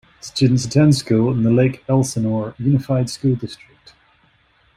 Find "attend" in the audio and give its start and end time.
0.65-0.95